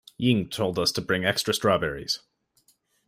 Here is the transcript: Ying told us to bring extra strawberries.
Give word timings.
Ying 0.17 0.49
told 0.49 0.79
us 0.79 0.91
to 0.93 0.99
bring 1.01 1.25
extra 1.25 1.53
strawberries. 1.53 2.21